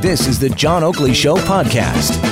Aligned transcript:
This 0.00 0.26
is 0.26 0.38
the 0.38 0.48
John 0.50 0.84
Oakley 0.84 1.14
Show 1.14 1.36
podcast. 1.36 2.22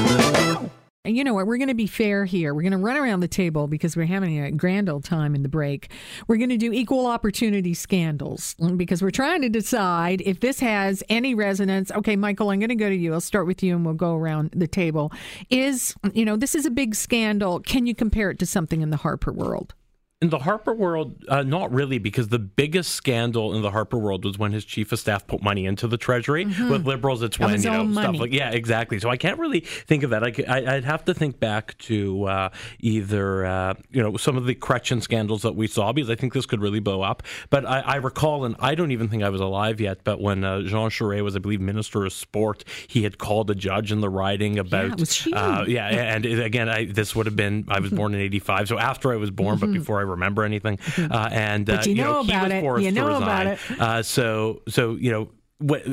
And 1.06 1.16
you 1.16 1.22
know 1.22 1.34
what? 1.34 1.46
We're 1.46 1.58
going 1.58 1.68
to 1.68 1.74
be 1.74 1.86
fair 1.86 2.24
here. 2.24 2.54
We're 2.54 2.62
going 2.62 2.72
to 2.72 2.78
run 2.78 2.96
around 2.96 3.20
the 3.20 3.28
table 3.28 3.68
because 3.68 3.94
we're 3.94 4.06
having 4.06 4.42
a 4.42 4.50
grand 4.50 4.88
old 4.88 5.04
time 5.04 5.34
in 5.34 5.42
the 5.42 5.50
break. 5.50 5.90
We're 6.26 6.38
going 6.38 6.48
to 6.48 6.56
do 6.56 6.72
equal 6.72 7.06
opportunity 7.06 7.74
scandals 7.74 8.54
mm, 8.58 8.78
because 8.78 9.02
we're 9.02 9.10
trying 9.10 9.42
to 9.42 9.50
decide 9.50 10.22
if 10.22 10.40
this 10.40 10.60
has 10.60 11.02
any 11.10 11.34
resonance. 11.34 11.90
Okay, 11.90 12.16
Michael, 12.16 12.50
I'm 12.50 12.58
going 12.58 12.70
to 12.70 12.74
go 12.74 12.88
to 12.88 12.96
you. 12.96 13.12
I'll 13.12 13.20
start 13.20 13.46
with 13.46 13.62
you 13.62 13.76
and 13.76 13.84
we'll 13.84 13.94
go 13.94 14.14
around 14.14 14.52
the 14.56 14.66
table. 14.66 15.12
Is, 15.50 15.94
you 16.14 16.24
know, 16.24 16.36
this 16.36 16.54
is 16.54 16.64
a 16.64 16.70
big 16.70 16.94
scandal. 16.94 17.60
Can 17.60 17.86
you 17.86 17.94
compare 17.94 18.30
it 18.30 18.38
to 18.38 18.46
something 18.46 18.80
in 18.80 18.88
the 18.88 18.96
Harper 18.96 19.32
world? 19.32 19.74
In 20.24 20.30
the 20.30 20.38
Harper 20.38 20.72
world, 20.72 21.22
uh, 21.28 21.42
not 21.42 21.70
really, 21.70 21.98
because 21.98 22.28
the 22.28 22.38
biggest 22.38 22.92
scandal 22.92 23.54
in 23.54 23.60
the 23.60 23.70
Harper 23.70 23.98
world 23.98 24.24
was 24.24 24.38
when 24.38 24.52
his 24.52 24.64
chief 24.64 24.90
of 24.90 24.98
staff 24.98 25.26
put 25.26 25.42
money 25.42 25.66
into 25.66 25.86
the 25.86 25.98
treasury. 25.98 26.46
Mm-hmm. 26.46 26.70
With 26.70 26.86
liberals, 26.86 27.22
it's 27.22 27.38
when 27.38 27.60
you 27.60 27.70
know 27.70 27.92
stuff 27.92 28.16
like 28.16 28.32
yeah, 28.32 28.50
exactly. 28.50 28.98
So 28.98 29.10
I 29.10 29.18
can't 29.18 29.38
really 29.38 29.60
think 29.60 30.02
of 30.02 30.10
that. 30.10 30.24
I, 30.24 30.74
would 30.76 30.84
have 30.84 31.04
to 31.04 31.12
think 31.12 31.38
back 31.40 31.76
to 31.78 32.24
uh, 32.24 32.48
either 32.80 33.44
uh, 33.44 33.74
you 33.90 34.02
know 34.02 34.16
some 34.16 34.38
of 34.38 34.46
the 34.46 34.54
Chrétien 34.54 35.02
scandals 35.02 35.42
that 35.42 35.56
we 35.56 35.66
saw 35.66 35.92
because 35.92 36.08
I 36.08 36.14
think 36.14 36.32
this 36.32 36.46
could 36.46 36.62
really 36.62 36.80
blow 36.80 37.02
up. 37.02 37.22
But 37.50 37.66
I, 37.66 37.80
I 37.80 37.96
recall, 37.96 38.46
and 38.46 38.56
I 38.60 38.74
don't 38.74 38.92
even 38.92 39.08
think 39.08 39.22
I 39.22 39.28
was 39.28 39.42
alive 39.42 39.78
yet, 39.78 40.04
but 40.04 40.22
when 40.22 40.42
uh, 40.42 40.62
Jean 40.62 40.88
Charest 40.88 41.22
was, 41.22 41.36
I 41.36 41.40
believe, 41.40 41.60
minister 41.60 42.06
of 42.06 42.14
sport, 42.14 42.64
he 42.86 43.02
had 43.02 43.18
called 43.18 43.50
a 43.50 43.54
judge 43.54 43.92
in 43.92 44.00
the 44.00 44.08
riding 44.08 44.58
about 44.58 45.26
yeah, 45.26 45.36
uh, 45.36 45.64
yeah 45.68 45.86
and 45.88 46.24
again, 46.24 46.70
I, 46.70 46.86
this 46.86 47.14
would 47.14 47.26
have 47.26 47.36
been 47.36 47.66
I 47.68 47.80
was 47.80 47.90
born 47.90 48.14
in 48.14 48.20
'85, 48.20 48.68
so 48.68 48.78
after 48.78 49.12
I 49.12 49.16
was 49.16 49.30
born, 49.30 49.56
mm-hmm. 49.56 49.72
but 49.72 49.78
before 49.78 50.00
I 50.00 50.02
remember 50.14 50.44
anything. 50.44 50.78
Uh, 51.14 51.28
and 51.30 51.66
but 51.66 51.86
you, 51.86 51.92
uh, 51.92 51.94
you 51.94 52.02
know, 52.02 52.12
know 52.12 52.20
about 52.20 52.50
it. 52.50 52.82
You 52.82 52.90
know 52.90 53.16
about 53.16 53.46
it. 53.46 53.58
Uh, 53.78 54.02
so 54.02 54.62
so 54.68 54.94
you 54.94 55.10
know 55.10 55.28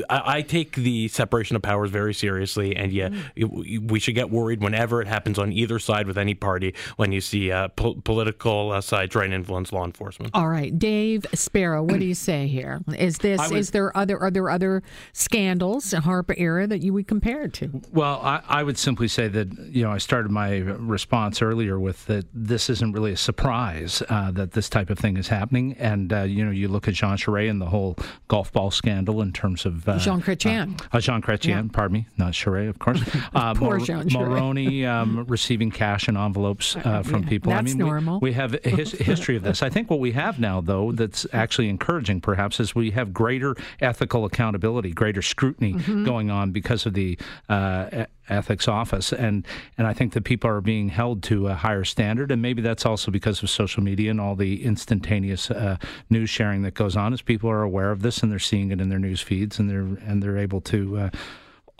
I 0.09 0.41
take 0.41 0.75
the 0.75 1.07
separation 1.07 1.55
of 1.55 1.61
powers 1.61 1.89
very 1.89 2.13
seriously, 2.13 2.75
and 2.75 2.91
yet 2.91 3.11
mm. 3.11 3.89
we 3.89 3.99
should 3.99 4.15
get 4.15 4.29
worried 4.29 4.61
whenever 4.61 5.01
it 5.01 5.07
happens 5.07 5.39
on 5.39 5.51
either 5.51 5.79
side 5.79 6.07
with 6.07 6.17
any 6.17 6.33
party 6.33 6.73
when 6.97 7.11
you 7.11 7.21
see 7.21 7.51
uh, 7.51 7.69
po- 7.69 7.95
political 8.03 8.71
uh, 8.71 8.81
sides 8.81 9.11
trying 9.11 9.29
to 9.29 9.35
influence 9.35 9.71
law 9.71 9.85
enforcement. 9.85 10.31
All 10.33 10.47
right, 10.47 10.77
Dave 10.77 11.25
Sparrow, 11.33 11.83
what 11.83 11.99
do 11.99 12.05
you 12.05 12.15
say 12.15 12.47
here? 12.47 12.81
Is 12.97 13.17
this 13.19 13.49
would, 13.49 13.57
is 13.57 13.71
there 13.71 13.95
other 13.95 14.19
are 14.19 14.31
there 14.31 14.49
other 14.49 14.83
scandals 15.13 15.93
in 15.93 16.01
Harper 16.01 16.35
era 16.37 16.67
that 16.67 16.81
you 16.81 16.93
would 16.93 17.07
compare 17.07 17.43
it 17.43 17.53
to? 17.53 17.81
Well, 17.91 18.19
I, 18.21 18.41
I 18.47 18.63
would 18.63 18.77
simply 18.77 19.07
say 19.07 19.27
that 19.27 19.51
you 19.71 19.83
know 19.83 19.91
I 19.91 19.97
started 19.97 20.31
my 20.31 20.57
response 20.57 21.41
earlier 21.41 21.79
with 21.79 22.05
that 22.07 22.25
this 22.33 22.69
isn't 22.69 22.93
really 22.93 23.11
a 23.11 23.17
surprise 23.17 24.03
uh, 24.09 24.31
that 24.31 24.51
this 24.51 24.69
type 24.69 24.89
of 24.89 24.99
thing 24.99 25.17
is 25.17 25.27
happening, 25.27 25.75
and 25.79 26.11
uh, 26.11 26.21
you 26.23 26.43
know 26.43 26.51
you 26.51 26.67
look 26.67 26.87
at 26.87 26.93
Jean 26.93 27.17
Charest 27.17 27.49
and 27.49 27.61
the 27.61 27.67
whole 27.67 27.97
golf 28.27 28.51
ball 28.51 28.71
scandal 28.71 29.21
in 29.21 29.31
terms 29.31 29.60
terms 29.61 29.87
of 29.87 29.89
uh, 29.89 29.97
Jean 29.97 30.21
Chrétien. 30.21 30.79
Uh, 30.81 30.97
uh, 30.97 30.99
Jean 30.99 31.21
Chrétien, 31.21 31.47
yeah. 31.47 31.63
pardon 31.71 31.93
me, 31.93 32.07
not 32.17 32.33
Charest, 32.33 32.69
of 32.69 32.79
course. 32.79 33.01
Uh, 33.33 33.53
Poor 33.53 33.77
Mor- 33.77 33.85
Jean 33.85 34.09
Mulroney 34.09 34.85
um, 34.85 35.25
receiving 35.27 35.71
cash 35.71 36.07
and 36.07 36.17
envelopes 36.17 36.75
uh, 36.75 37.01
from 37.03 37.23
yeah, 37.23 37.29
people. 37.29 37.51
That's 37.51 37.59
I 37.59 37.63
mean, 37.63 37.77
normal. 37.77 38.19
We, 38.19 38.29
we 38.29 38.33
have 38.33 38.53
a 38.65 38.69
his, 38.69 38.91
history 38.91 39.35
of 39.35 39.43
this. 39.43 39.61
I 39.61 39.69
think 39.69 39.89
what 39.89 39.99
we 39.99 40.11
have 40.11 40.39
now, 40.39 40.59
though, 40.59 40.91
that's 40.91 41.25
actually 41.31 41.69
encouraging, 41.69 42.19
perhaps, 42.21 42.59
is 42.59 42.75
we 42.75 42.91
have 42.91 43.13
greater 43.13 43.55
ethical 43.79 44.25
accountability, 44.25 44.91
greater 44.91 45.21
scrutiny 45.21 45.73
mm-hmm. 45.73 46.03
going 46.03 46.29
on 46.29 46.51
because 46.51 46.85
of 46.85 46.93
the 46.93 47.17
uh, 47.47 48.05
ethics 48.31 48.67
office, 48.67 49.13
and 49.13 49.45
and 49.77 49.87
I 49.87 49.93
think 49.93 50.13
that 50.13 50.23
people 50.23 50.49
are 50.49 50.61
being 50.61 50.89
held 50.89 51.23
to 51.23 51.47
a 51.47 51.53
higher 51.53 51.83
standard, 51.83 52.31
and 52.31 52.41
maybe 52.41 52.61
that's 52.61 52.85
also 52.85 53.11
because 53.11 53.43
of 53.43 53.49
social 53.49 53.83
media 53.83 54.11
and 54.11 54.21
all 54.21 54.35
the 54.35 54.63
instantaneous 54.63 55.51
uh, 55.51 55.77
news 56.09 56.29
sharing 56.29 56.63
that 56.63 56.73
goes 56.73 56.95
on. 56.95 57.13
As 57.13 57.21
people 57.21 57.49
are 57.49 57.61
aware 57.61 57.91
of 57.91 58.01
this 58.01 58.23
and 58.23 58.31
they're 58.31 58.39
seeing 58.39 58.71
it 58.71 58.81
in 58.81 58.89
their 58.89 58.99
news 58.99 59.21
feeds, 59.21 59.59
and 59.59 59.69
they're 59.69 59.97
and 60.07 60.23
they're 60.23 60.37
able 60.37 60.61
to 60.61 60.97
uh, 60.97 61.09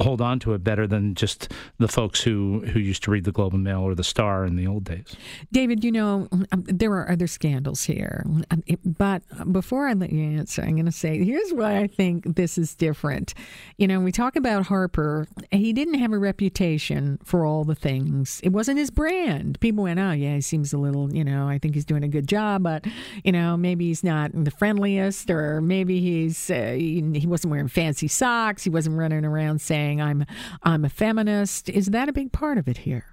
hold 0.04 0.22
on 0.22 0.40
to 0.40 0.54
it 0.54 0.64
better 0.64 0.88
than 0.88 1.16
just 1.16 1.52
the 1.78 1.88
folks 1.88 2.22
who, 2.22 2.62
who 2.68 2.80
used 2.80 3.04
to 3.04 3.12
read 3.12 3.24
the 3.24 3.32
Globe 3.32 3.54
and 3.54 3.64
Mail 3.64 3.82
or 3.82 3.96
the 3.96 4.04
Star 4.04 4.46
in 4.46 4.56
the 4.56 4.68
old 4.68 4.84
days. 4.84 5.16
David, 5.52 5.84
you 5.84 5.92
know, 5.92 6.28
um, 6.32 6.64
there 6.68 6.92
are 6.92 7.10
other 7.12 7.28
scandals 7.28 7.84
here. 7.84 8.23
Um, 8.50 8.64
but 8.86 9.23
before 9.52 9.88
I 9.88 9.94
let 9.94 10.11
you 10.11 10.23
answer, 10.38 10.61
I'm 10.61 10.76
going 10.76 10.86
to 10.86 10.92
say 10.92 11.23
here's 11.23 11.52
why 11.52 11.78
I 11.78 11.88
think 11.88 12.36
this 12.36 12.58
is 12.58 12.76
different. 12.76 13.34
You 13.78 13.88
know, 13.88 14.00
we 14.00 14.11
talk 14.11 14.36
about 14.36 14.66
Harper, 14.67 15.28
he 15.52 15.73
didn't 15.73 15.95
have 15.95 16.11
a 16.11 16.17
reputation 16.17 17.20
for 17.23 17.45
all 17.45 17.64
the 17.64 17.76
things, 17.76 18.40
it 18.44 18.50
wasn't 18.50 18.78
his 18.78 18.92
brand. 18.92 19.60
People 19.60 19.84
went, 19.84 20.00
oh, 20.00 20.11
yeah, 20.11 20.36
he 20.36 20.42
seems 20.42 20.73
a 20.73 20.78
little, 20.78 21.14
you 21.14 21.23
know, 21.23 21.48
I 21.48 21.58
think 21.58 21.76
he's 21.76 21.86
doing 21.86 22.04
a 22.04 22.08
good 22.08 22.28
job, 22.28 22.64
but, 22.64 22.86
you 23.23 23.32
know, 23.32 23.58
maybe 23.58 23.88
he's 23.88 24.04
not 24.04 24.32
the 24.34 24.52
friendliest, 24.52 25.30
or 25.30 25.61
maybe 25.61 26.00
he's, 26.00 26.50
uh, 26.50 26.76
he 26.78 27.26
wasn't 27.28 27.52
wearing 27.52 27.67
fancy 27.67 28.08
socks, 28.08 28.64
he 28.64 28.70
wasn't 28.70 28.98
running 28.98 29.26
around 29.26 29.61
saying, 29.61 29.91
saying 29.92 30.02
I'm 30.02 30.26
I'm 30.64 30.86
a 30.86 30.90
feminist. 30.90 31.70
Is 31.70 31.88
that 31.88 32.10
a 32.10 32.14
big 32.14 32.32
part 32.32 32.58
of 32.58 32.68
it 32.68 32.80
here? 32.80 33.06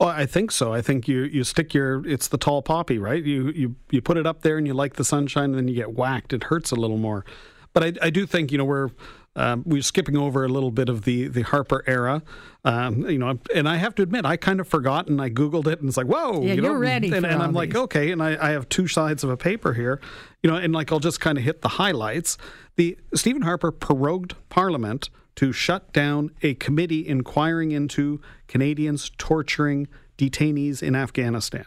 Well, 0.00 0.10
I 0.10 0.26
think 0.26 0.50
so. 0.50 0.72
I 0.72 0.82
think 0.82 1.06
you, 1.06 1.22
you 1.22 1.44
stick 1.44 1.74
your 1.74 2.06
it's 2.06 2.28
the 2.28 2.38
tall 2.38 2.62
poppy, 2.62 2.98
right? 2.98 3.22
You 3.22 3.50
you 3.50 3.76
you 3.90 4.00
put 4.00 4.16
it 4.16 4.26
up 4.26 4.42
there 4.42 4.58
and 4.58 4.66
you 4.66 4.74
like 4.74 4.94
the 4.94 5.04
sunshine, 5.04 5.50
and 5.50 5.54
then 5.54 5.68
you 5.68 5.74
get 5.74 5.92
whacked. 5.94 6.32
It 6.32 6.44
hurts 6.44 6.70
a 6.70 6.76
little 6.76 6.98
more. 6.98 7.24
But 7.72 7.84
I, 7.84 8.06
I 8.06 8.10
do 8.10 8.26
think 8.26 8.50
you 8.50 8.58
know 8.58 8.64
we're 8.64 8.90
um, 9.34 9.62
we're 9.64 9.82
skipping 9.82 10.16
over 10.16 10.44
a 10.44 10.48
little 10.48 10.70
bit 10.70 10.88
of 10.88 11.02
the 11.02 11.28
the 11.28 11.42
Harper 11.42 11.82
era, 11.86 12.22
um, 12.64 13.08
you 13.08 13.18
know. 13.18 13.38
And 13.54 13.68
I 13.68 13.76
have 13.76 13.94
to 13.96 14.02
admit, 14.02 14.26
I 14.26 14.36
kind 14.36 14.60
of 14.60 14.68
forgot, 14.68 15.08
and 15.08 15.20
I 15.22 15.30
googled 15.30 15.66
it, 15.66 15.80
and 15.80 15.88
it's 15.88 15.96
like, 15.96 16.06
whoa, 16.06 16.42
yeah, 16.42 16.54
you 16.54 16.66
are 16.66 16.78
ready. 16.78 17.12
And, 17.12 17.24
and 17.24 17.42
I'm 17.42 17.50
these. 17.50 17.56
like, 17.56 17.74
okay, 17.74 18.10
and 18.10 18.22
I, 18.22 18.48
I 18.48 18.50
have 18.50 18.68
two 18.68 18.86
sides 18.86 19.24
of 19.24 19.30
a 19.30 19.36
paper 19.36 19.72
here, 19.72 20.00
you 20.42 20.50
know, 20.50 20.56
and 20.56 20.72
like 20.72 20.92
I'll 20.92 21.00
just 21.00 21.20
kind 21.20 21.38
of 21.38 21.44
hit 21.44 21.62
the 21.62 21.68
highlights. 21.68 22.36
The 22.76 22.98
Stephen 23.14 23.42
Harper 23.42 23.72
prorogued 23.72 24.34
Parliament 24.50 25.08
to 25.36 25.52
shut 25.52 25.92
down 25.94 26.30
a 26.42 26.54
committee 26.54 27.06
inquiring 27.06 27.70
into 27.72 28.20
Canadians 28.48 29.10
torturing 29.16 29.88
detainees 30.18 30.82
in 30.82 30.94
Afghanistan. 30.94 31.64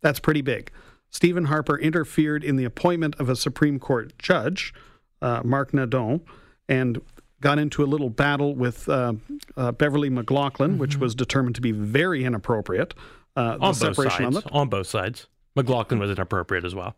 That's 0.00 0.20
pretty 0.20 0.40
big. 0.40 0.70
Stephen 1.10 1.44
Harper 1.44 1.78
interfered 1.78 2.42
in 2.42 2.56
the 2.56 2.64
appointment 2.64 3.14
of 3.20 3.28
a 3.28 3.36
Supreme 3.36 3.78
Court 3.78 4.18
judge, 4.18 4.74
uh, 5.22 5.42
Marc 5.44 5.72
Nadon, 5.72 6.22
and 6.68 7.00
got 7.40 7.58
into 7.58 7.82
a 7.82 7.86
little 7.86 8.10
battle 8.10 8.54
with 8.54 8.88
uh, 8.88 9.14
uh, 9.56 9.72
Beverley 9.72 10.10
McLachlin, 10.10 10.70
mm-hmm. 10.70 10.78
which 10.78 10.96
was 10.96 11.14
determined 11.14 11.54
to 11.56 11.60
be 11.60 11.72
very 11.72 12.24
inappropriate. 12.24 12.94
Uh, 13.36 13.58
on 13.60 13.74
both 13.74 13.96
sides. 13.96 14.36
On, 14.36 14.42
on 14.52 14.68
both 14.68 14.86
sides. 14.86 15.26
McLachlin 15.56 15.98
was 15.98 16.10
inappropriate 16.10 16.64
as 16.64 16.74
well. 16.74 16.96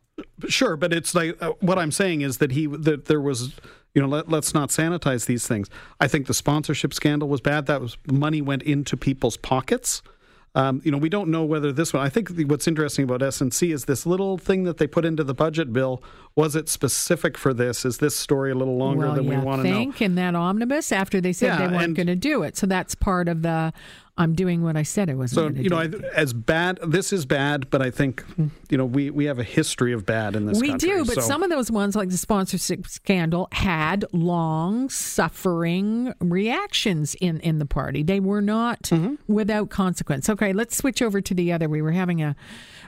Sure, 0.48 0.76
but 0.76 0.92
it's 0.92 1.14
like 1.14 1.40
uh, 1.42 1.52
what 1.60 1.78
I'm 1.78 1.92
saying 1.92 2.22
is 2.22 2.38
that 2.38 2.52
he 2.52 2.66
that 2.66 3.04
there 3.04 3.20
was 3.20 3.54
you 3.94 4.00
know 4.00 4.08
let, 4.08 4.30
let's 4.30 4.54
not 4.54 4.70
sanitize 4.70 5.26
these 5.26 5.46
things. 5.46 5.68
I 6.00 6.08
think 6.08 6.26
the 6.26 6.34
sponsorship 6.34 6.94
scandal 6.94 7.28
was 7.28 7.40
bad. 7.40 7.66
That 7.66 7.80
was 7.80 7.98
money 8.10 8.40
went 8.40 8.62
into 8.62 8.96
people's 8.96 9.36
pockets. 9.36 10.02
Um, 10.56 10.80
you 10.82 10.90
know, 10.90 10.96
we 10.96 11.10
don't 11.10 11.28
know 11.28 11.44
whether 11.44 11.70
this 11.70 11.92
one. 11.92 12.02
I 12.02 12.08
think 12.08 12.30
the, 12.30 12.46
what's 12.46 12.66
interesting 12.66 13.04
about 13.04 13.20
SNC 13.20 13.74
is 13.74 13.84
this 13.84 14.06
little 14.06 14.38
thing 14.38 14.64
that 14.64 14.78
they 14.78 14.86
put 14.86 15.04
into 15.04 15.22
the 15.22 15.34
budget 15.34 15.70
bill. 15.70 16.02
Was 16.34 16.56
it 16.56 16.70
specific 16.70 17.36
for 17.36 17.52
this? 17.52 17.84
Is 17.84 17.98
this 17.98 18.16
story 18.16 18.52
a 18.52 18.54
little 18.54 18.78
longer 18.78 19.06
well, 19.06 19.14
than 19.16 19.26
we 19.26 19.36
want 19.36 19.62
to 19.62 19.68
know? 19.68 19.76
Think 19.76 20.00
in 20.00 20.14
that 20.14 20.34
omnibus 20.34 20.92
after 20.92 21.20
they 21.20 21.34
said 21.34 21.58
yeah, 21.58 21.68
they 21.68 21.76
weren't 21.76 21.94
going 21.94 22.06
to 22.06 22.16
do 22.16 22.42
it. 22.42 22.56
So 22.56 22.66
that's 22.66 22.94
part 22.94 23.28
of 23.28 23.42
the 23.42 23.74
I'm 24.18 24.34
doing 24.34 24.62
what 24.62 24.76
I 24.76 24.82
said 24.82 25.10
I 25.10 25.14
was. 25.14 25.32
So 25.32 25.48
you 25.48 25.68
know, 25.68 25.78
I, 25.78 25.90
as 26.14 26.32
bad, 26.32 26.78
this 26.86 27.12
is 27.12 27.26
bad, 27.26 27.68
but 27.68 27.82
I 27.82 27.90
think 27.90 28.24
you 28.70 28.78
know 28.78 28.86
we 28.86 29.10
we 29.10 29.26
have 29.26 29.38
a 29.38 29.44
history 29.44 29.92
of 29.92 30.06
bad 30.06 30.34
in 30.34 30.46
this. 30.46 30.58
We 30.58 30.70
country, 30.70 30.88
do, 30.88 31.04
but 31.04 31.16
so. 31.16 31.20
some 31.20 31.42
of 31.42 31.50
those 31.50 31.70
ones, 31.70 31.94
like 31.94 32.08
the 32.08 32.16
sponsorship 32.16 32.86
scandal, 32.86 33.48
had 33.52 34.06
long 34.12 34.88
suffering 34.88 36.14
reactions 36.20 37.14
in 37.16 37.40
in 37.40 37.58
the 37.58 37.66
party. 37.66 38.02
They 38.02 38.20
were 38.20 38.40
not 38.40 38.82
mm-hmm. 38.84 39.16
without 39.32 39.68
consequence. 39.68 40.30
Okay, 40.30 40.52
let's 40.54 40.76
switch 40.76 41.02
over 41.02 41.20
to 41.20 41.34
the 41.34 41.52
other. 41.52 41.68
We 41.68 41.82
were 41.82 41.92
having 41.92 42.22
a. 42.22 42.34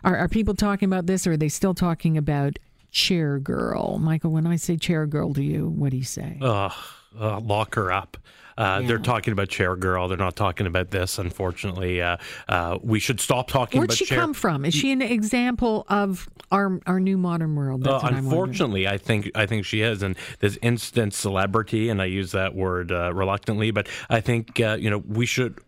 Are, 0.04 0.16
are 0.16 0.28
people 0.28 0.54
talking 0.54 0.86
about 0.86 1.06
this, 1.06 1.26
or 1.26 1.32
are 1.32 1.36
they 1.36 1.48
still 1.48 1.74
talking 1.74 2.16
about 2.16 2.58
chair 2.90 3.38
girl? 3.38 3.98
Michael, 3.98 4.30
when 4.30 4.46
I 4.46 4.56
say 4.56 4.76
chair 4.78 5.04
girl 5.04 5.34
to 5.34 5.42
you, 5.42 5.68
what 5.68 5.90
do 5.90 5.98
you 5.98 6.04
say? 6.04 6.38
Ugh, 6.40 6.72
uh, 7.18 7.40
lock 7.40 7.74
her 7.74 7.92
up. 7.92 8.16
Uh, 8.56 8.80
yeah. 8.80 8.88
They're 8.88 8.98
talking 8.98 9.32
about 9.32 9.48
Chair 9.48 9.76
Girl. 9.76 10.08
They're 10.08 10.18
not 10.18 10.34
talking 10.34 10.66
about 10.66 10.90
this. 10.90 11.18
Unfortunately, 11.18 12.02
uh, 12.02 12.16
uh, 12.48 12.78
we 12.82 12.98
should 12.98 13.20
stop 13.20 13.46
talking. 13.46 13.78
Where'd 13.78 13.92
she 13.92 14.04
Chair- 14.04 14.18
come 14.18 14.34
from? 14.34 14.64
Is 14.64 14.74
she 14.74 14.90
an 14.90 15.00
example 15.00 15.86
of 15.88 16.28
our 16.50 16.80
our 16.86 16.98
new 16.98 17.16
modern 17.16 17.54
world? 17.54 17.86
Uh, 17.86 18.00
unfortunately, 18.02 18.88
I 18.88 18.98
think 18.98 19.30
I 19.36 19.46
think 19.46 19.64
she 19.64 19.82
is, 19.82 20.02
and 20.02 20.16
this 20.40 20.58
instant 20.60 21.14
celebrity, 21.14 21.88
and 21.88 22.02
I 22.02 22.06
use 22.06 22.32
that 22.32 22.56
word 22.56 22.90
uh, 22.90 23.14
reluctantly, 23.14 23.70
but 23.70 23.86
I 24.10 24.20
think 24.20 24.58
uh, 24.58 24.76
you 24.80 24.90
know 24.90 24.98
we 24.98 25.24
should 25.24 25.60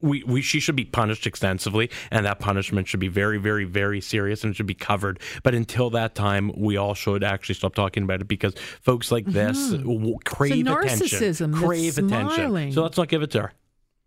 we, 0.00 0.22
we 0.24 0.42
she 0.42 0.60
should 0.60 0.76
be 0.76 0.84
punished 0.84 1.26
extensively, 1.26 1.90
and 2.10 2.26
that 2.26 2.38
punishment 2.38 2.86
should 2.88 3.00
be 3.00 3.08
very, 3.08 3.38
very, 3.38 3.64
very 3.64 4.00
serious 4.00 4.44
and 4.44 4.54
should 4.54 4.66
be 4.66 4.74
covered. 4.74 5.20
But 5.42 5.54
until 5.54 5.90
that 5.90 6.14
time, 6.14 6.52
we 6.56 6.76
all 6.76 6.94
should 6.94 7.24
actually 7.24 7.54
stop 7.54 7.74
talking 7.74 8.02
about 8.02 8.20
it 8.20 8.28
because 8.28 8.54
folks 8.82 9.10
like 9.10 9.24
this 9.26 9.70
mm-hmm. 9.70 10.14
crave 10.24 10.66
attention, 10.66 11.52
crave 11.52 11.98
attention. 11.98 12.72
So 12.72 12.82
let's 12.82 12.98
not 12.98 13.08
give 13.08 13.22
it 13.22 13.30
to 13.32 13.42
her. 13.42 13.52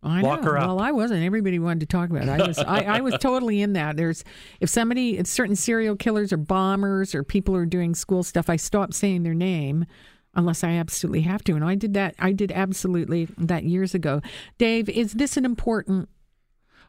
I 0.01 0.21
Lock 0.21 0.43
know. 0.43 0.53
Well, 0.53 0.79
I 0.79 0.91
wasn't. 0.91 1.25
Everybody 1.25 1.59
wanted 1.59 1.81
to 1.81 1.85
talk 1.85 2.09
about 2.09 2.23
it. 2.23 2.29
I 2.29 2.47
was. 2.47 2.57
I, 2.57 2.83
I, 2.83 3.01
was 3.01 3.15
totally 3.19 3.61
in 3.61 3.73
that. 3.73 3.97
There's 3.97 4.23
if 4.61 4.69
somebody, 4.69 5.17
if 5.17 5.27
certain 5.27 5.57
serial 5.57 5.97
killers 5.97 6.31
or 6.31 6.37
bombers 6.37 7.13
or 7.13 7.23
people 7.23 7.53
who 7.53 7.59
are 7.59 7.65
doing 7.65 7.93
school 7.95 8.23
stuff, 8.23 8.49
I 8.49 8.55
stop 8.55 8.93
saying 8.93 9.23
their 9.23 9.33
name 9.33 9.85
unless 10.39 10.63
I 10.63 10.71
absolutely 10.71 11.21
have 11.21 11.43
to. 11.43 11.53
And 11.53 11.63
I 11.63 11.75
did 11.75 11.93
that. 11.93 12.15
I 12.17 12.31
did 12.31 12.51
absolutely 12.51 13.27
that 13.37 13.63
years 13.63 13.93
ago. 13.93 14.21
Dave, 14.57 14.89
is 14.89 15.13
this 15.13 15.37
an 15.37 15.45
important 15.45 16.09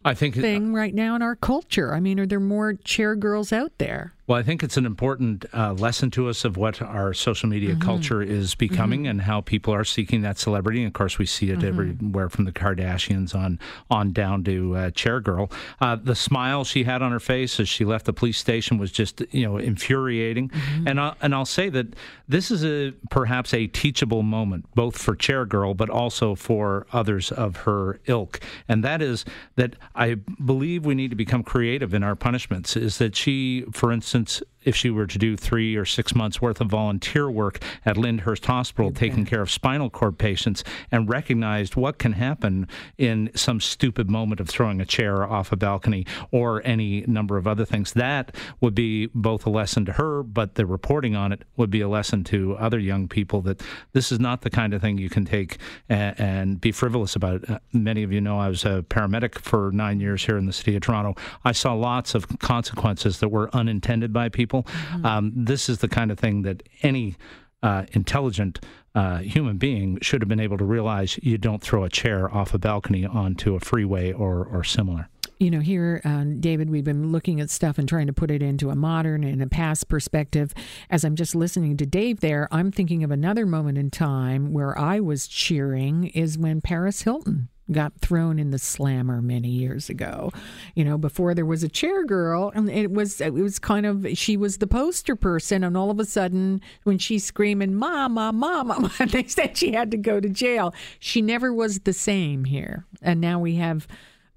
I 0.04 0.14
think 0.14 0.34
thing 0.34 0.72
right 0.72 0.94
now 0.94 1.14
in 1.16 1.22
our 1.22 1.36
culture? 1.36 1.92
I 1.92 2.00
mean, 2.00 2.18
are 2.18 2.26
there 2.26 2.40
more 2.40 2.72
chair 2.72 3.14
girls 3.16 3.52
out 3.52 3.72
there? 3.78 4.14
Well, 4.30 4.38
I 4.38 4.44
think 4.44 4.62
it's 4.62 4.76
an 4.76 4.86
important 4.86 5.44
uh, 5.52 5.72
lesson 5.72 6.12
to 6.12 6.28
us 6.28 6.44
of 6.44 6.56
what 6.56 6.80
our 6.80 7.12
social 7.12 7.48
media 7.48 7.70
mm-hmm. 7.70 7.80
culture 7.80 8.22
is 8.22 8.54
becoming 8.54 9.00
mm-hmm. 9.00 9.10
and 9.10 9.22
how 9.22 9.40
people 9.40 9.74
are 9.74 9.82
seeking 9.82 10.22
that 10.22 10.38
celebrity. 10.38 10.84
And 10.84 10.86
of 10.86 10.92
course, 10.92 11.18
we 11.18 11.26
see 11.26 11.50
it 11.50 11.58
mm-hmm. 11.58 11.66
everywhere 11.66 12.28
from 12.28 12.44
the 12.44 12.52
Kardashians 12.52 13.34
on 13.34 13.58
on 13.90 14.12
down 14.12 14.44
to 14.44 14.76
uh, 14.76 14.90
Chair 14.92 15.18
Girl. 15.18 15.50
Uh, 15.80 15.96
the 15.96 16.14
smile 16.14 16.62
she 16.62 16.84
had 16.84 17.02
on 17.02 17.10
her 17.10 17.18
face 17.18 17.58
as 17.58 17.68
she 17.68 17.84
left 17.84 18.06
the 18.06 18.12
police 18.12 18.38
station 18.38 18.78
was 18.78 18.92
just 18.92 19.20
you 19.32 19.44
know 19.44 19.56
infuriating. 19.56 20.50
Mm-hmm. 20.50 20.86
And 20.86 21.00
I, 21.00 21.14
and 21.20 21.34
I'll 21.34 21.44
say 21.44 21.68
that 21.68 21.96
this 22.28 22.52
is 22.52 22.64
a 22.64 22.92
perhaps 23.10 23.52
a 23.52 23.66
teachable 23.66 24.22
moment 24.22 24.66
both 24.76 24.96
for 24.96 25.16
Chair 25.16 25.44
Girl 25.44 25.74
but 25.74 25.90
also 25.90 26.36
for 26.36 26.86
others 26.92 27.32
of 27.32 27.56
her 27.56 27.98
ilk. 28.06 28.38
And 28.68 28.84
that 28.84 29.02
is 29.02 29.24
that 29.56 29.74
I 29.96 30.14
believe 30.14 30.86
we 30.86 30.94
need 30.94 31.10
to 31.10 31.16
become 31.16 31.42
creative 31.42 31.92
in 31.94 32.04
our 32.04 32.14
punishments. 32.14 32.76
Is 32.76 32.98
that 32.98 33.16
she, 33.16 33.64
for 33.72 33.90
instance 33.90 34.19
instance, 34.20 34.42
if 34.62 34.76
she 34.76 34.90
were 34.90 35.06
to 35.06 35.18
do 35.18 35.36
three 35.36 35.76
or 35.76 35.84
six 35.84 36.14
months 36.14 36.40
worth 36.40 36.60
of 36.60 36.68
volunteer 36.68 37.30
work 37.30 37.62
at 37.84 37.96
Lyndhurst 37.96 38.46
Hospital, 38.46 38.88
okay. 38.88 39.08
taking 39.08 39.24
care 39.24 39.40
of 39.40 39.50
spinal 39.50 39.90
cord 39.90 40.18
patients, 40.18 40.62
and 40.90 41.08
recognized 41.08 41.76
what 41.76 41.98
can 41.98 42.12
happen 42.12 42.68
in 42.98 43.30
some 43.34 43.60
stupid 43.60 44.10
moment 44.10 44.40
of 44.40 44.48
throwing 44.48 44.80
a 44.80 44.84
chair 44.84 45.24
off 45.24 45.52
a 45.52 45.56
balcony 45.56 46.06
or 46.30 46.62
any 46.64 47.02
number 47.06 47.36
of 47.36 47.46
other 47.46 47.64
things, 47.64 47.92
that 47.92 48.34
would 48.60 48.74
be 48.74 49.06
both 49.14 49.46
a 49.46 49.50
lesson 49.50 49.84
to 49.84 49.92
her, 49.92 50.22
but 50.22 50.54
the 50.54 50.66
reporting 50.66 51.16
on 51.16 51.32
it 51.32 51.44
would 51.56 51.70
be 51.70 51.80
a 51.80 51.88
lesson 51.88 52.22
to 52.24 52.56
other 52.56 52.78
young 52.78 53.08
people 53.08 53.40
that 53.42 53.62
this 53.92 54.12
is 54.12 54.20
not 54.20 54.42
the 54.42 54.50
kind 54.50 54.74
of 54.74 54.80
thing 54.80 54.98
you 54.98 55.08
can 55.08 55.24
take 55.24 55.58
and, 55.88 56.20
and 56.20 56.60
be 56.60 56.72
frivolous 56.72 57.16
about. 57.16 57.48
Uh, 57.48 57.58
many 57.72 58.02
of 58.02 58.12
you 58.12 58.20
know 58.20 58.38
I 58.38 58.48
was 58.48 58.64
a 58.64 58.84
paramedic 58.88 59.38
for 59.38 59.70
nine 59.72 60.00
years 60.00 60.24
here 60.24 60.36
in 60.36 60.46
the 60.46 60.52
city 60.52 60.76
of 60.76 60.82
Toronto. 60.82 61.14
I 61.44 61.52
saw 61.52 61.72
lots 61.74 62.14
of 62.14 62.26
consequences 62.40 63.20
that 63.20 63.28
were 63.28 63.54
unintended 63.54 64.12
by 64.12 64.28
people. 64.28 64.49
Mm-hmm. 64.52 65.06
Um, 65.06 65.32
this 65.34 65.68
is 65.68 65.78
the 65.78 65.88
kind 65.88 66.10
of 66.10 66.18
thing 66.18 66.42
that 66.42 66.62
any 66.82 67.16
uh, 67.62 67.84
intelligent 67.92 68.60
uh, 68.94 69.18
human 69.18 69.56
being 69.56 69.98
should 70.00 70.22
have 70.22 70.28
been 70.28 70.40
able 70.40 70.58
to 70.58 70.64
realize 70.64 71.18
you 71.22 71.38
don't 71.38 71.62
throw 71.62 71.84
a 71.84 71.88
chair 71.88 72.32
off 72.34 72.54
a 72.54 72.58
balcony 72.58 73.06
onto 73.06 73.54
a 73.54 73.60
freeway 73.60 74.12
or, 74.12 74.44
or 74.44 74.64
similar. 74.64 75.08
You 75.38 75.50
know, 75.50 75.60
here, 75.60 76.02
uh, 76.04 76.24
David, 76.38 76.68
we've 76.68 76.84
been 76.84 77.12
looking 77.12 77.40
at 77.40 77.48
stuff 77.48 77.78
and 77.78 77.88
trying 77.88 78.08
to 78.08 78.12
put 78.12 78.30
it 78.30 78.42
into 78.42 78.68
a 78.68 78.74
modern 78.74 79.24
and 79.24 79.42
a 79.42 79.46
past 79.46 79.88
perspective. 79.88 80.52
As 80.90 81.02
I'm 81.02 81.16
just 81.16 81.34
listening 81.34 81.78
to 81.78 81.86
Dave 81.86 82.20
there, 82.20 82.46
I'm 82.50 82.70
thinking 82.70 83.02
of 83.04 83.10
another 83.10 83.46
moment 83.46 83.78
in 83.78 83.90
time 83.90 84.52
where 84.52 84.78
I 84.78 85.00
was 85.00 85.26
cheering 85.26 86.08
is 86.08 86.36
when 86.36 86.60
Paris 86.60 87.02
Hilton 87.02 87.48
got 87.72 87.98
thrown 88.00 88.38
in 88.38 88.50
the 88.50 88.58
slammer 88.58 89.22
many 89.22 89.48
years 89.48 89.88
ago. 89.88 90.32
You 90.74 90.84
know, 90.84 90.98
before 90.98 91.34
there 91.34 91.46
was 91.46 91.62
a 91.62 91.68
chair 91.68 92.04
girl, 92.04 92.52
and 92.54 92.70
it 92.70 92.90
was 92.90 93.20
it 93.20 93.32
was 93.32 93.58
kind 93.58 93.86
of 93.86 94.06
she 94.14 94.36
was 94.36 94.58
the 94.58 94.66
poster 94.66 95.16
person, 95.16 95.64
and 95.64 95.76
all 95.76 95.90
of 95.90 95.98
a 95.98 96.04
sudden, 96.04 96.60
when 96.84 96.98
she's 96.98 97.24
screaming 97.24 97.74
"Mama, 97.74 98.32
Mama," 98.32 98.90
they 99.06 99.24
said 99.24 99.56
she 99.56 99.72
had 99.72 99.90
to 99.90 99.96
go 99.96 100.20
to 100.20 100.28
jail. 100.28 100.74
She 100.98 101.22
never 101.22 101.52
was 101.52 101.80
the 101.80 101.92
same 101.92 102.44
here, 102.44 102.86
and 103.02 103.20
now 103.20 103.38
we 103.38 103.56
have 103.56 103.86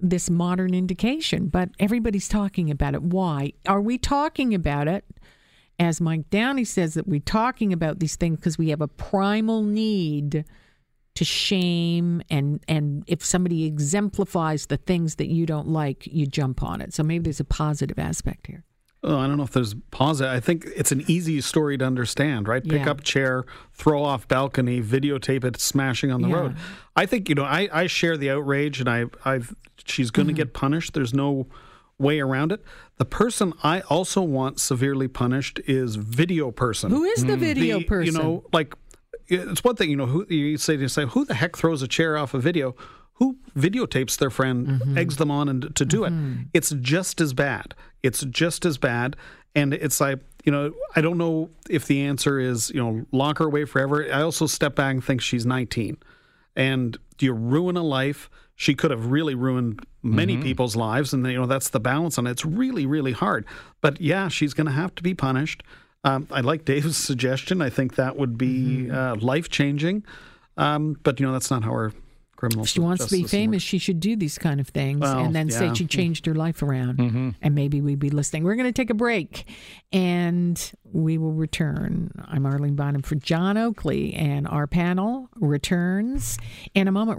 this 0.00 0.28
modern 0.28 0.74
indication. 0.74 1.48
But 1.48 1.70
everybody's 1.78 2.28
talking 2.28 2.70
about 2.70 2.94
it. 2.94 3.02
Why 3.02 3.52
are 3.66 3.80
we 3.80 3.98
talking 3.98 4.54
about 4.54 4.88
it? 4.88 5.04
As 5.76 6.00
Mike 6.00 6.30
Downey 6.30 6.64
says, 6.64 6.94
that 6.94 7.08
we're 7.08 7.18
talking 7.18 7.72
about 7.72 7.98
these 7.98 8.14
things 8.14 8.36
because 8.36 8.56
we 8.56 8.70
have 8.70 8.80
a 8.80 8.86
primal 8.86 9.62
need 9.62 10.44
to 11.14 11.24
shame 11.24 12.22
and 12.28 12.64
and 12.66 13.04
if 13.06 13.24
somebody 13.24 13.64
exemplifies 13.64 14.66
the 14.66 14.76
things 14.76 15.16
that 15.16 15.28
you 15.28 15.46
don't 15.46 15.68
like 15.68 16.06
you 16.06 16.26
jump 16.26 16.62
on 16.62 16.80
it 16.80 16.92
so 16.92 17.02
maybe 17.02 17.24
there's 17.24 17.40
a 17.40 17.44
positive 17.44 17.98
aspect 17.98 18.46
here 18.46 18.64
oh, 19.04 19.18
I 19.18 19.26
don't 19.26 19.36
know 19.36 19.44
if 19.44 19.52
there's 19.52 19.74
positive. 19.90 20.32
I 20.32 20.40
think 20.40 20.66
it's 20.74 20.90
an 20.90 21.04
easy 21.06 21.40
story 21.40 21.78
to 21.78 21.84
understand, 21.84 22.48
right? 22.48 22.62
Pick 22.62 22.84
yeah. 22.84 22.90
up 22.90 23.04
chair, 23.04 23.44
throw 23.72 24.02
off 24.02 24.26
balcony, 24.26 24.80
videotape 24.80 25.44
it 25.44 25.60
smashing 25.60 26.10
on 26.10 26.22
the 26.22 26.28
yeah. 26.28 26.36
road. 26.36 26.56
I 26.96 27.06
think 27.06 27.28
you 27.28 27.34
know 27.34 27.44
I, 27.44 27.68
I 27.72 27.86
share 27.86 28.16
the 28.16 28.30
outrage, 28.30 28.80
and 28.80 28.88
I 28.88 29.04
I've 29.24 29.54
she's 29.84 30.10
going 30.10 30.26
to 30.26 30.32
mm-hmm. 30.32 30.38
get 30.38 30.54
punished. 30.54 30.94
There's 30.94 31.14
no 31.14 31.46
way 31.98 32.20
around 32.20 32.50
it. 32.50 32.62
The 32.96 33.04
person 33.04 33.52
I 33.62 33.80
also 33.82 34.22
want 34.22 34.60
severely 34.60 35.08
punished 35.08 35.60
is 35.66 35.96
video 35.96 36.50
person. 36.50 36.90
Who 36.90 37.04
is 37.04 37.24
the 37.24 37.34
mm. 37.34 37.38
video 37.40 37.78
the, 37.78 37.84
person? 37.84 38.14
You 38.14 38.20
know, 38.20 38.44
like 38.52 38.74
it's 39.28 39.64
one 39.64 39.76
thing, 39.76 39.90
you 39.90 39.96
know, 39.96 40.06
who 40.06 40.26
you 40.28 40.58
say 40.58 40.76
to 40.76 40.88
say, 40.88 41.06
who 41.06 41.24
the 41.24 41.34
heck 41.34 41.56
throws 41.56 41.82
a 41.82 41.88
chair 41.88 42.16
off 42.16 42.34
a 42.34 42.38
video? 42.38 42.74
Who 43.14 43.36
videotapes 43.56 44.18
their 44.18 44.30
friend, 44.30 44.66
mm-hmm. 44.66 44.98
eggs 44.98 45.16
them 45.16 45.30
on, 45.30 45.48
and 45.48 45.74
to 45.76 45.84
do 45.84 46.00
mm-hmm. 46.00 46.42
it? 46.42 46.46
It's 46.52 46.70
just 46.80 47.20
as 47.20 47.32
bad. 47.32 47.74
It's 48.02 48.22
just 48.24 48.66
as 48.66 48.76
bad, 48.76 49.16
and 49.54 49.72
it's 49.72 50.00
like 50.00 50.18
you 50.44 50.52
know, 50.52 50.72
I 50.94 51.00
don't 51.00 51.16
know 51.16 51.50
if 51.70 51.86
the 51.86 52.02
answer 52.02 52.38
is 52.38 52.70
you 52.70 52.82
know 52.82 53.06
lock 53.12 53.38
her 53.38 53.46
away 53.46 53.64
forever. 53.64 54.06
I 54.12 54.22
also 54.22 54.46
step 54.46 54.74
back 54.74 54.94
and 54.94 55.04
think 55.04 55.20
she's 55.20 55.46
19, 55.46 55.96
and 56.56 56.98
do 57.18 57.26
you 57.26 57.32
ruin 57.32 57.76
a 57.76 57.82
life? 57.82 58.28
She 58.56 58.74
could 58.74 58.90
have 58.90 59.06
really 59.06 59.34
ruined 59.34 59.84
many 60.02 60.34
mm-hmm. 60.34 60.42
people's 60.42 60.76
lives, 60.76 61.12
and 61.12 61.26
you 61.26 61.38
know 61.38 61.46
that's 61.46 61.70
the 61.70 61.80
balance, 61.80 62.18
and 62.18 62.28
it's 62.28 62.44
really, 62.44 62.86
really 62.86 63.12
hard. 63.12 63.46
But 63.80 64.00
yeah, 64.00 64.28
she's 64.28 64.54
going 64.54 64.66
to 64.66 64.72
have 64.72 64.94
to 64.96 65.02
be 65.02 65.14
punished. 65.14 65.62
Um, 66.04 66.28
I 66.30 66.40
like 66.40 66.64
Dave's 66.64 66.96
suggestion. 67.10 67.62
I 67.62 67.70
think 67.70 67.96
that 67.96 68.16
would 68.16 68.38
be 68.38 68.86
mm-hmm. 68.86 68.94
uh, 68.94 69.16
life 69.16 69.48
changing. 69.48 70.04
Um, 70.56 70.98
but 71.02 71.18
you 71.18 71.26
know, 71.26 71.32
that's 71.32 71.50
not 71.50 71.64
how 71.64 71.70
our 71.70 71.92
criminal. 72.36 72.64
She 72.64 72.80
wants 72.80 73.06
to 73.06 73.10
be 73.10 73.24
famous. 73.24 73.56
Works. 73.56 73.64
She 73.64 73.78
should 73.78 74.00
do 74.00 74.16
these 74.16 74.38
kind 74.38 74.60
of 74.60 74.68
things, 74.68 75.00
well, 75.00 75.18
and 75.18 75.34
then 75.34 75.48
yeah. 75.48 75.58
say 75.58 75.74
she 75.74 75.86
changed 75.86 76.26
her 76.26 76.34
life 76.34 76.62
around, 76.62 76.98
mm-hmm. 76.98 77.30
and 77.42 77.54
maybe 77.54 77.80
we'd 77.80 77.98
be 77.98 78.10
listening. 78.10 78.44
We're 78.44 78.54
going 78.54 78.68
to 78.68 78.72
take 78.72 78.90
a 78.90 78.94
break, 78.94 79.46
and 79.92 80.72
we 80.92 81.18
will 81.18 81.32
return. 81.32 82.10
I'm 82.26 82.46
Arlene 82.46 82.76
Bynon 82.76 83.04
for 83.04 83.16
John 83.16 83.56
Oakley, 83.56 84.14
and 84.14 84.46
our 84.46 84.66
panel 84.66 85.28
returns 85.36 86.38
in 86.74 86.88
a 86.88 86.92
moment. 86.92 87.18